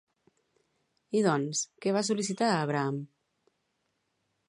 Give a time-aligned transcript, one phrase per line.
[1.19, 3.01] I doncs, què va sol·licitar a Abraham?